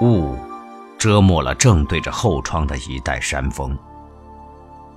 [0.00, 0.36] 雾
[0.96, 3.76] 遮没了正对着后窗的一带山峰。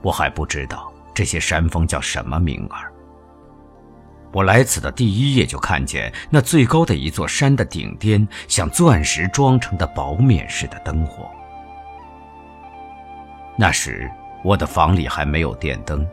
[0.02, 2.92] 我还不知道这些山峰叫什么名儿。
[4.32, 11.30] 我来此的第一夜就看见那最高的一座山的顶巅，像钻石装成的薄面似的灯火。
[13.58, 14.10] 那时
[14.44, 16.08] 我的房里还没有电灯，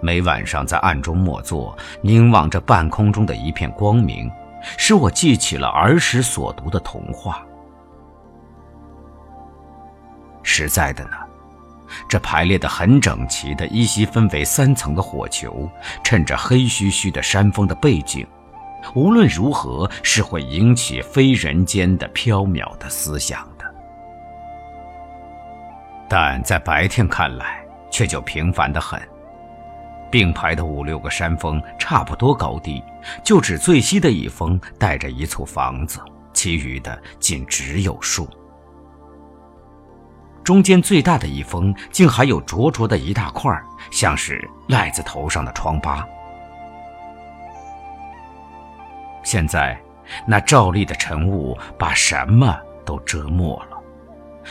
[0.00, 4.30] 每晚上在暗中默坐，凝望着半空中的一片光明，
[4.76, 7.42] 使我记起了儿时所读的童话。
[10.60, 11.12] 实在的呢。
[12.06, 15.68] 这排列的很整齐的、依稀分为三层的火球，
[16.04, 18.26] 趁着黑黢黢的山峰的背景，
[18.94, 23.64] 无论如何是会引起非人间的缥缈的思想的。
[26.08, 29.00] 但在白天看来，却就平凡的很。
[30.10, 32.82] 并排的五六个山峰差不多高低，
[33.24, 36.00] 就只最西的一峰带着一簇房子，
[36.32, 38.28] 其余的仅只有树。
[40.42, 43.52] 中间最大的一封，竟还有灼灼的一大块，
[43.90, 46.06] 像是癞子头上的疮疤。
[49.22, 49.78] 现在，
[50.26, 53.78] 那照例的晨雾把什么都遮没了，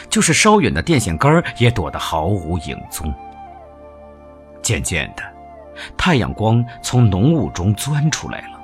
[0.10, 3.14] 就是稍远的电线杆也躲得毫无影踪。
[4.62, 5.24] 渐渐的，
[5.98, 8.60] 太阳光从浓雾中钻出来了，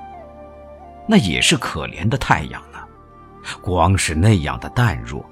[1.07, 2.79] 那也是可怜的太阳呢，
[3.61, 5.25] 光是那样的淡弱。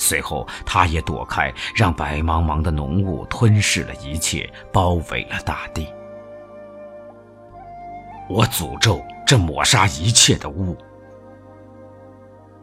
[0.00, 5.86] 随后，他也躲开，让白茫茫的浓雾吞噬了一切，包围了大地。
[8.28, 10.76] 我诅咒这抹杀一切的雾。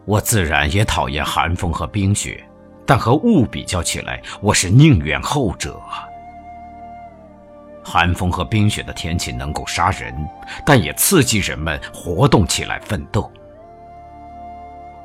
[0.05, 2.43] 我自然也讨厌寒风和冰雪，
[2.85, 5.79] 但和雾比较起来，我是宁愿后者。
[7.83, 10.13] 寒风和冰雪的天气能够杀人，
[10.65, 13.31] 但也刺激人们活动起来奋斗。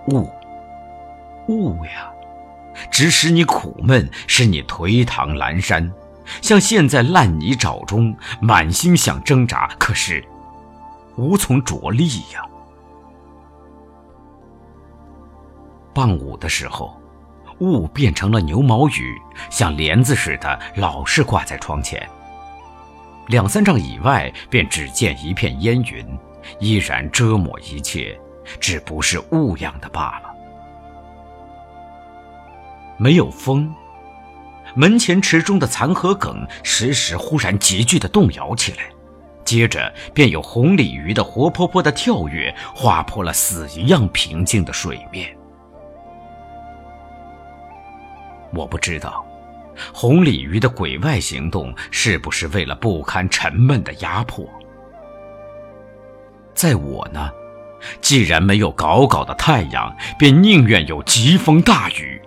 [0.09, 0.29] 雾，
[1.49, 2.13] 雾呀！
[2.91, 5.93] 只使你苦闷，使你颓唐阑珊，
[6.41, 10.25] 像陷在烂泥沼中，满心想挣扎，可是
[11.17, 12.45] 无从着力呀。
[15.95, 16.99] 傍午的时候，
[17.59, 22.09] 雾变成了牛毛雨，像帘子似的，老是挂在窗前。
[23.29, 26.19] 两三丈以外，便只见一片烟云，
[26.59, 28.19] 依然遮抹一切，
[28.59, 30.32] 只不是雾样的罢了。
[33.03, 33.75] 没有风，
[34.77, 38.85] 门前池中的残荷梗时时忽然急剧的动摇起来，
[39.45, 45.37] 接着便有红鲤鱼的活泼泼的跳跃，划破了死一样平静的水面。
[48.55, 49.27] 我不知道，
[49.93, 54.49] 红鲤鱼的鬼外行动是不是为了不堪沉闷的压迫。
[56.55, 57.33] 在我呢，
[58.01, 62.22] 既然没有搞搞的太阳，便宁愿有疾风大雨。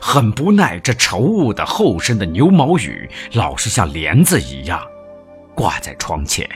[0.00, 4.80] 很不耐这稠雾的厚身的牛毛雨，老是像帘子一样
[5.54, 6.48] 挂在窗前。